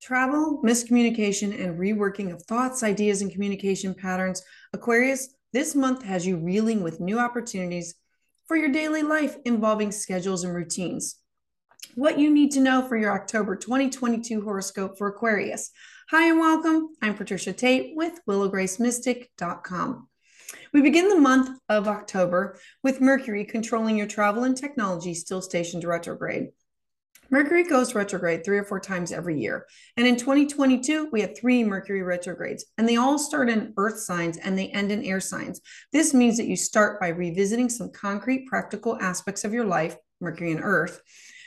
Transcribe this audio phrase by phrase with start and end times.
[0.00, 4.42] Travel, miscommunication, and reworking of thoughts, ideas, and communication patterns.
[4.72, 7.94] Aquarius, this month has you reeling with new opportunities
[8.48, 11.16] for your daily life involving schedules and routines.
[11.96, 15.70] What you need to know for your October 2022 horoscope for Aquarius.
[16.08, 16.88] Hi and welcome.
[17.02, 20.08] I'm Patricia Tate with willowgracemystic.com.
[20.72, 25.84] We begin the month of October with Mercury controlling your travel and technology still stationed
[25.84, 26.48] retrograde.
[27.32, 29.66] Mercury goes retrograde three or four times every year.
[29.96, 34.36] And in 2022, we had three Mercury retrogrades, and they all start in earth signs
[34.36, 35.60] and they end in air signs.
[35.92, 40.50] This means that you start by revisiting some concrete, practical aspects of your life, Mercury
[40.50, 41.00] and earth,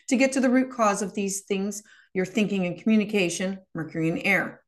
[0.07, 4.21] to get to the root cause of these things your thinking and communication, Mercury and
[4.23, 4.61] air.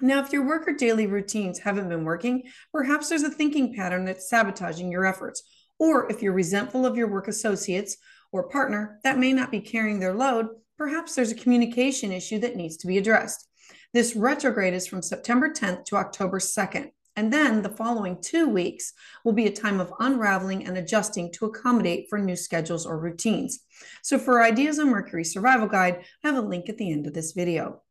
[0.00, 4.06] Now, if your work or daily routines haven't been working, perhaps there's a thinking pattern
[4.06, 5.42] that's sabotaging your efforts.
[5.78, 7.98] Or if you're resentful of your work associates
[8.32, 10.48] or partner that may not be carrying their load,
[10.78, 13.48] perhaps there's a communication issue that needs to be addressed.
[13.92, 16.90] This retrograde is from September 10th to October 2nd.
[17.16, 18.92] And then the following two weeks
[19.24, 23.60] will be a time of unraveling and adjusting to accommodate for new schedules or routines.
[24.02, 27.14] So, for ideas on Mercury Survival Guide, I have a link at the end of
[27.14, 27.82] this video.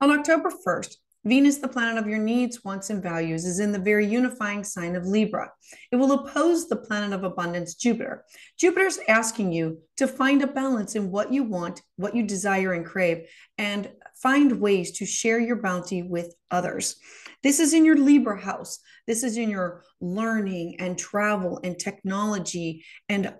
[0.00, 3.78] On October 1st, Venus, the planet of your needs, wants, and values, is in the
[3.78, 5.50] very unifying sign of Libra.
[5.90, 8.24] It will oppose the planet of abundance, Jupiter.
[8.58, 12.86] Jupiter's asking you to find a balance in what you want, what you desire and
[12.86, 13.90] crave, and
[14.22, 16.96] find ways to share your bounty with others.
[17.42, 18.78] This is in your Libra house.
[19.06, 22.84] This is in your learning and travel and technology.
[23.08, 23.34] And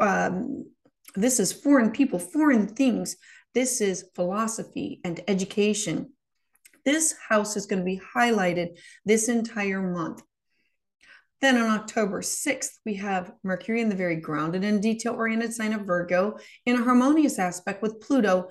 [0.00, 0.66] um,
[1.14, 3.16] this is foreign people, foreign things.
[3.54, 6.12] This is philosophy and education
[6.86, 10.22] this house is going to be highlighted this entire month.
[11.42, 15.74] Then on October 6th, we have Mercury in the very grounded and detail oriented sign
[15.74, 18.48] of Virgo in a harmonious aspect with Pluto.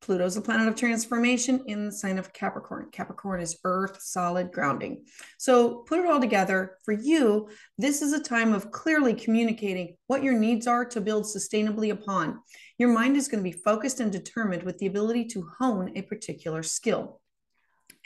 [0.00, 2.88] Pluto's the planet of transformation in the sign of Capricorn.
[2.92, 5.04] Capricorn is earth, solid grounding.
[5.36, 6.76] So put it all together.
[6.84, 11.24] For you, this is a time of clearly communicating what your needs are to build
[11.24, 12.38] sustainably upon.
[12.78, 16.02] Your mind is going to be focused and determined with the ability to hone a
[16.02, 17.20] particular skill.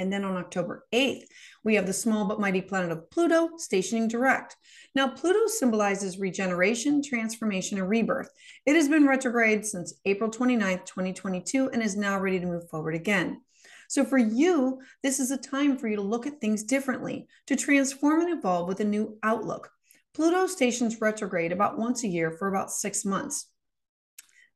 [0.01, 1.27] And then on October 8th,
[1.63, 4.57] we have the small but mighty planet of Pluto stationing direct.
[4.95, 8.31] Now, Pluto symbolizes regeneration, transformation, and rebirth.
[8.65, 12.95] It has been retrograde since April 29th, 2022, and is now ready to move forward
[12.95, 13.43] again.
[13.89, 17.55] So, for you, this is a time for you to look at things differently, to
[17.55, 19.71] transform and evolve with a new outlook.
[20.15, 23.49] Pluto stations retrograde about once a year for about six months.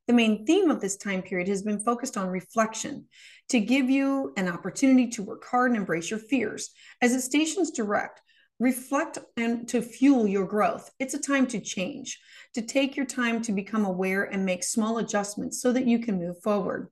[0.07, 3.07] The main theme of this time period has been focused on reflection
[3.49, 6.69] to give you an opportunity to work hard and embrace your fears.
[7.01, 8.21] As it stations direct,
[8.59, 10.91] reflect and to fuel your growth.
[10.99, 12.19] It's a time to change,
[12.53, 16.19] to take your time to become aware and make small adjustments so that you can
[16.19, 16.89] move forward.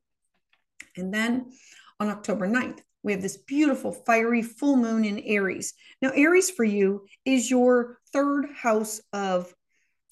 [0.97, 1.51] And then
[1.99, 5.73] on October 9th, we have this beautiful fiery full moon in Aries.
[6.01, 9.53] Now, Aries for you is your third house of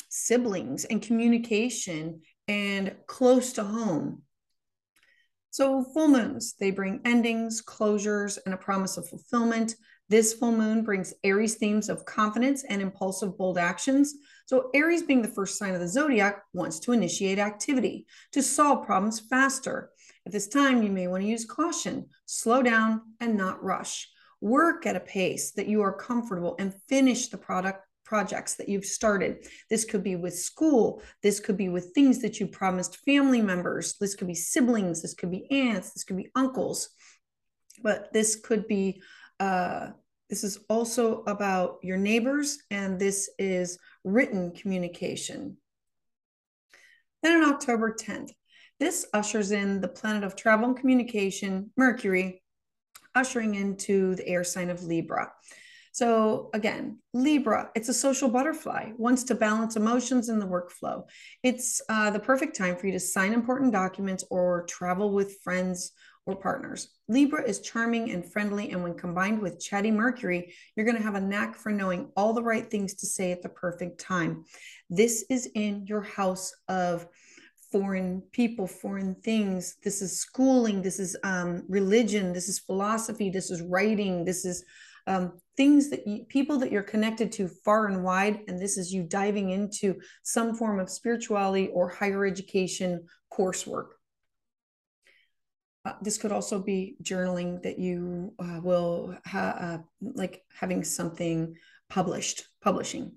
[0.10, 4.24] siblings and communication and close to home.
[5.52, 9.76] So, full moons, they bring endings, closures, and a promise of fulfillment.
[10.10, 14.16] This full moon brings Aries themes of confidence and impulsive, bold actions.
[14.48, 18.86] So, Aries, being the first sign of the zodiac, wants to initiate activity to solve
[18.86, 19.92] problems faster.
[20.26, 24.10] At this time, you may want to use caution, slow down, and not rush.
[24.42, 28.84] Work at a pace that you are comfortable and finish the product projects that you've
[28.84, 29.48] started.
[29.70, 31.02] This could be with school.
[31.24, 33.96] This could be with things that you promised family members.
[34.02, 35.02] This could be siblings.
[35.02, 35.94] This could be aunts.
[35.94, 36.90] This could be uncles.
[37.82, 39.02] But this could be,
[39.40, 39.92] uh,
[40.30, 45.56] this is also about your neighbors, and this is written communication.
[47.24, 48.32] Then on October 10th,
[48.78, 52.44] this ushers in the planet of travel and communication, Mercury,
[53.16, 55.32] ushering into the air sign of Libra.
[55.92, 61.04] So again, Libra, it's a social butterfly, wants to balance emotions in the workflow.
[61.44, 65.92] It's uh, the perfect time for you to sign important documents or travel with friends
[66.26, 66.90] or partners.
[67.08, 71.16] Libra is charming and friendly, and when combined with chatty Mercury, you're going to have
[71.16, 74.46] a knack for knowing all the right things to say at the perfect time.
[74.90, 77.08] This is in your house of
[77.72, 79.78] foreign people, foreign things.
[79.84, 80.82] This is schooling.
[80.82, 82.34] This is um, religion.
[82.34, 83.30] This is philosophy.
[83.30, 84.26] This is writing.
[84.26, 84.64] This is
[85.08, 88.94] um, things that you, people that you're connected to far and wide and this is
[88.94, 93.90] you diving into some form of spirituality or higher education coursework.
[95.84, 101.56] Uh, this could also be journaling that you uh, will uh, like having something
[101.90, 103.14] published publishing.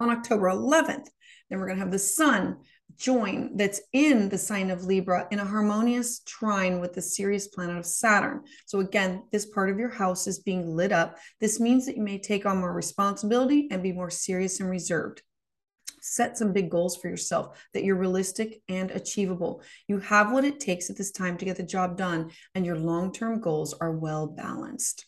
[0.00, 1.06] On october 11th
[1.48, 2.56] then we're going to have the sun
[2.96, 7.76] join that's in the sign of Libra in a harmonious trine with the serious planet
[7.76, 8.42] of Saturn.
[8.66, 11.18] So, again, this part of your house is being lit up.
[11.40, 15.22] This means that you may take on more responsibility and be more serious and reserved.
[16.00, 19.62] Set some big goals for yourself that you're realistic and achievable.
[19.86, 22.76] You have what it takes at this time to get the job done, and your
[22.76, 25.06] long term goals are well balanced.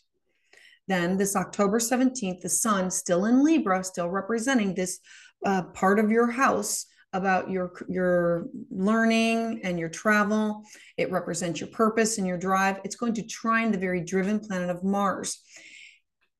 [0.87, 4.99] Then, this October 17th, the sun, still in Libra, still representing this
[5.45, 10.63] uh, part of your house about your your learning and your travel.
[10.97, 12.79] It represents your purpose and your drive.
[12.83, 15.41] It's going to trine the very driven planet of mars.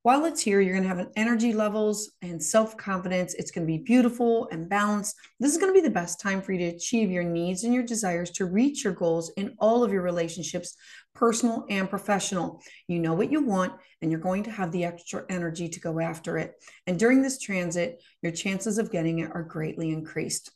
[0.03, 3.33] While it's here you're going to have an energy levels and self-confidence.
[3.33, 5.15] It's going to be beautiful and balanced.
[5.39, 7.73] This is going to be the best time for you to achieve your needs and
[7.73, 10.75] your desires to reach your goals in all of your relationships
[11.15, 12.61] personal and professional.
[12.87, 15.99] You know what you want and you're going to have the extra energy to go
[15.99, 16.53] after it.
[16.85, 20.51] And during this transit your chances of getting it are greatly increased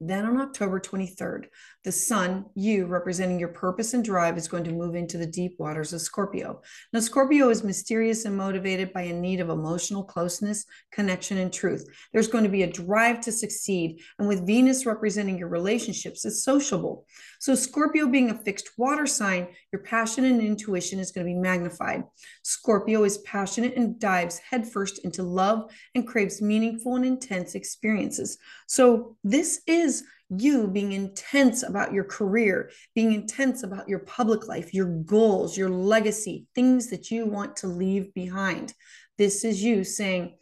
[0.00, 1.46] then on October 23rd,
[1.82, 5.54] the sun, you representing your purpose and drive, is going to move into the deep
[5.58, 6.60] waters of Scorpio.
[6.92, 11.88] Now, Scorpio is mysterious and motivated by a need of emotional closeness, connection, and truth.
[12.12, 14.00] There's going to be a drive to succeed.
[14.18, 17.06] And with Venus representing your relationships, it's sociable.
[17.38, 21.38] So, Scorpio being a fixed water sign, your passion and intuition is going to be
[21.38, 22.02] magnified.
[22.42, 28.38] Scorpio is passionate and dives headfirst into love and craves meaningful and intense experiences.
[28.66, 34.48] So, this is is you being intense about your career, being intense about your public
[34.48, 38.74] life, your goals, your legacy, things that you want to leave behind.
[39.16, 40.36] This is you saying,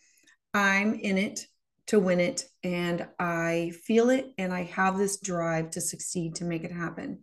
[0.55, 1.47] I'm in it
[1.89, 6.45] to win it, and I feel it, and I have this drive to succeed to
[6.45, 7.21] make it happen.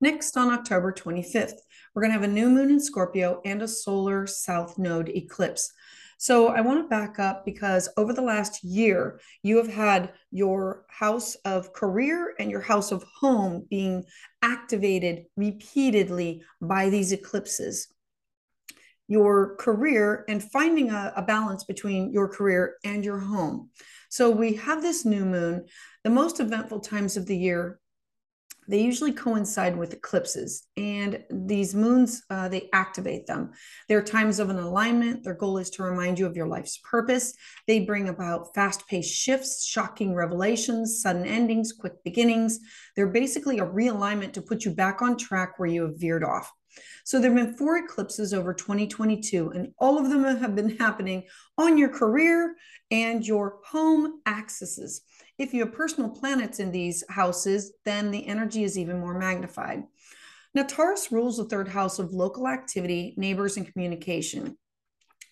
[0.00, 1.58] Next, on October 25th,
[1.94, 5.70] we're going to have a new moon in Scorpio and a solar south node eclipse.
[6.22, 10.84] So I want to back up because over the last year, you have had your
[10.90, 14.04] house of career and your house of home being
[14.42, 17.88] activated repeatedly by these eclipses.
[19.08, 23.70] Your career and finding a, a balance between your career and your home.
[24.10, 25.64] So we have this new moon.
[26.04, 27.79] The most eventful times of the year
[28.70, 33.50] they usually coincide with eclipses and these moons uh, they activate them.
[33.88, 35.24] They're times of an alignment.
[35.24, 37.34] Their goal is to remind you of your life's purpose.
[37.66, 42.60] They bring about fast-paced shifts shocking revelations sudden endings quick beginnings.
[42.94, 46.50] They're basically a realignment to put you back on track where you have veered off.
[47.04, 51.24] So there have been four eclipses over 2022, and all of them have been happening
[51.58, 52.54] on your career
[52.90, 55.02] and your home axes.
[55.40, 59.84] If you have personal planets in these houses, then the energy is even more magnified.
[60.52, 64.58] Now, Taurus rules the third house of local activity, neighbors, and communication,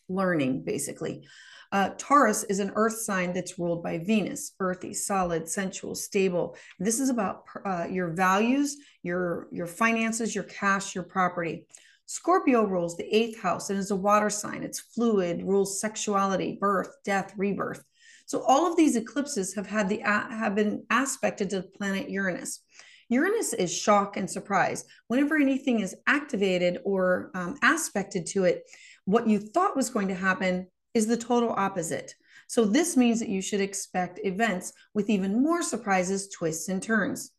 [0.08, 1.28] learning, basically.
[1.72, 6.56] Uh, Taurus is an earth sign that's ruled by Venus, earthy, solid, sensual, stable.
[6.78, 11.66] This is about uh, your values, your, your finances, your cash, your property.
[12.06, 14.62] Scorpio rules the eighth house and is a water sign.
[14.62, 17.84] It's fluid, rules sexuality, birth, death, rebirth.
[18.28, 22.60] So all of these eclipses have had the have been aspected to the planet Uranus.
[23.08, 24.84] Uranus is shock and surprise.
[25.06, 28.64] Whenever anything is activated or um, aspected to it,
[29.06, 32.14] what you thought was going to happen is the total opposite.
[32.48, 37.30] So this means that you should expect events with even more surprises, twists, and turns.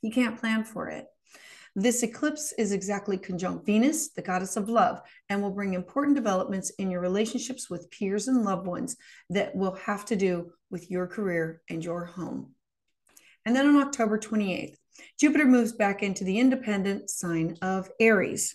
[0.00, 1.06] You can't plan for it.
[1.76, 6.70] This eclipse is exactly conjunct Venus, the goddess of love, and will bring important developments
[6.78, 8.96] in your relationships with peers and loved ones
[9.30, 12.52] that will have to do with your career and your home.
[13.44, 14.76] And then on October 28th,
[15.18, 18.54] Jupiter moves back into the independent sign of Aries.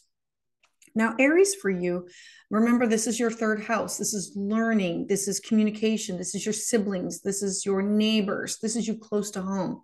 [0.96, 2.08] Now, Aries for you,
[2.50, 3.98] remember this is your third house.
[3.98, 5.08] This is learning.
[5.08, 6.18] This is communication.
[6.18, 7.22] This is your siblings.
[7.22, 8.58] This is your neighbors.
[8.62, 9.82] This is you close to home.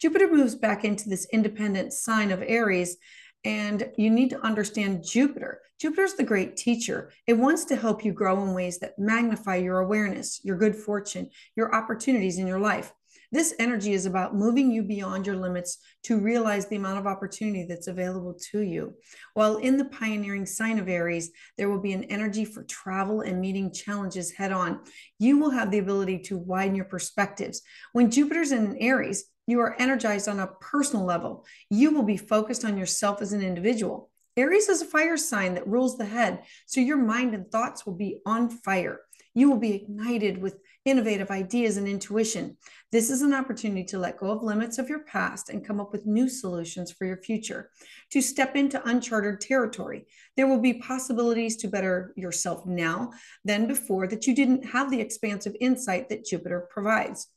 [0.00, 2.96] Jupiter moves back into this independent sign of Aries.
[3.44, 5.60] And you need to understand Jupiter.
[5.80, 7.12] Jupiter's the great teacher.
[7.28, 11.30] It wants to help you grow in ways that magnify your awareness, your good fortune,
[11.54, 12.92] your opportunities in your life.
[13.30, 17.64] This energy is about moving you beyond your limits to realize the amount of opportunity
[17.68, 18.94] that's available to you.
[19.34, 23.40] While in the pioneering sign of Aries, there will be an energy for travel and
[23.40, 24.80] meeting challenges head on.
[25.18, 27.62] You will have the ability to widen your perspectives.
[27.92, 31.44] When Jupiter's in Aries, you are energized on a personal level.
[31.70, 34.10] You will be focused on yourself as an individual.
[34.36, 37.94] Aries is a fire sign that rules the head, so your mind and thoughts will
[37.94, 39.00] be on fire.
[39.34, 42.56] You will be ignited with innovative ideas and intuition.
[42.92, 45.92] This is an opportunity to let go of limits of your past and come up
[45.92, 47.70] with new solutions for your future,
[48.10, 50.06] to step into uncharted territory.
[50.36, 53.12] There will be possibilities to better yourself now
[53.44, 57.28] than before that you didn't have the expansive insight that Jupiter provides.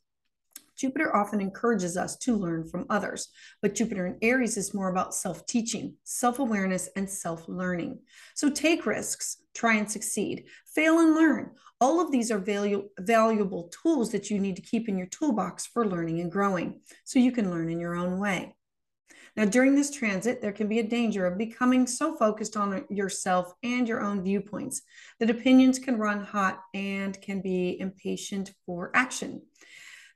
[0.80, 3.28] Jupiter often encourages us to learn from others,
[3.62, 8.00] but Jupiter in Aries is more about self teaching, self awareness, and self learning.
[8.34, 11.52] So take risks, try and succeed, fail and learn.
[11.82, 15.66] All of these are valu- valuable tools that you need to keep in your toolbox
[15.66, 18.56] for learning and growing so you can learn in your own way.
[19.36, 23.54] Now, during this transit, there can be a danger of becoming so focused on yourself
[23.64, 24.82] and your own viewpoints
[25.20, 29.42] that opinions can run hot and can be impatient for action.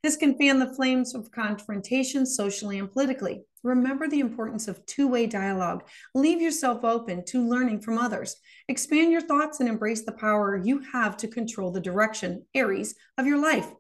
[0.04, 3.46] This can fan the flames of confrontation socially and politically.
[3.64, 5.88] Remember the importance of two way dialogue.
[6.14, 8.36] Leave yourself open to learning from others.
[8.68, 13.26] Expand your thoughts and embrace the power you have to control the direction, Aries, of
[13.26, 13.72] your life.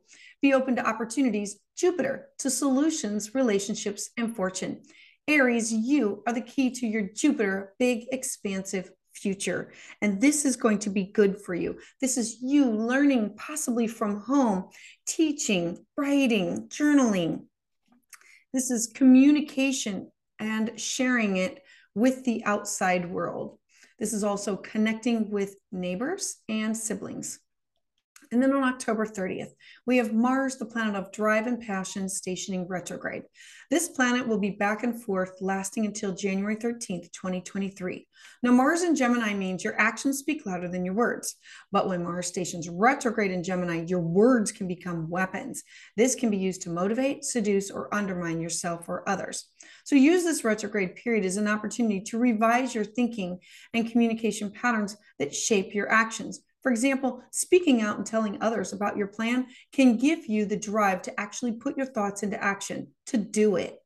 [0.41, 4.81] Be open to opportunities, Jupiter, to solutions, relationships, and fortune.
[5.27, 9.71] Aries, you are the key to your Jupiter big, expansive future.
[10.01, 11.79] And this is going to be good for you.
[12.01, 14.65] This is you learning, possibly from home,
[15.07, 17.45] teaching, writing, journaling.
[18.53, 21.63] This is communication and sharing it
[21.95, 23.57] with the outside world.
[23.99, 27.39] This is also connecting with neighbors and siblings.
[28.33, 29.51] And then on October 30th,
[29.85, 33.21] we have Mars, the planet of drive and passion, stationing retrograde.
[33.69, 38.07] This planet will be back and forth, lasting until January 13th, 2023.
[38.41, 41.35] Now, Mars in Gemini means your actions speak louder than your words.
[41.71, 45.61] But when Mars stations retrograde in Gemini, your words can become weapons.
[45.95, 49.45] This can be used to motivate, seduce, or undermine yourself or others.
[49.83, 53.41] So use this retrograde period as an opportunity to revise your thinking
[53.75, 58.97] and communication patterns that shape your actions for example, speaking out and telling others about
[58.97, 63.17] your plan can give you the drive to actually put your thoughts into action, to
[63.17, 63.79] do it.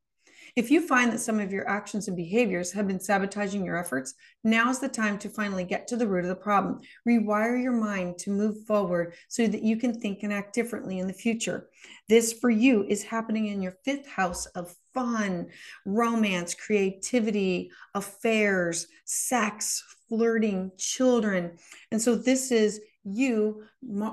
[0.55, 4.15] If you find that some of your actions and behaviors have been sabotaging your efforts,
[4.43, 6.79] now's the time to finally get to the root of the problem.
[7.07, 11.05] Rewire your mind to move forward so that you can think and act differently in
[11.05, 11.69] the future.
[12.09, 15.47] This for you is happening in your fifth house of fun,
[15.85, 21.57] romance, creativity, affairs, sex, flirting, children.
[21.91, 23.63] And so this is you,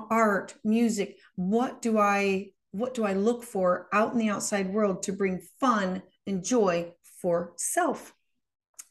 [0.09, 1.17] art, music.
[1.35, 5.39] What do I what do I look for out in the outside world to bring
[5.61, 8.13] fun and joy for self?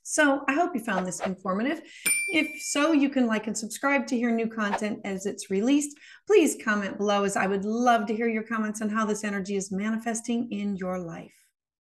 [0.03, 1.83] So I hope you found this informative.
[2.31, 5.97] If so, you can like and subscribe to hear new content as it's released.
[6.27, 9.57] Please comment below as I would love to hear your comments on how this energy
[9.57, 11.44] is manifesting in your life.